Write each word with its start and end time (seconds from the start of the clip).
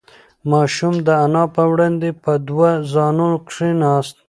ماشوم 0.51 0.95
د 1.07 1.09
انا 1.25 1.43
په 1.55 1.63
وړاندې 1.71 2.09
په 2.23 2.31
دوه 2.47 2.69
زانو 2.93 3.29
کښېناست. 3.47 4.15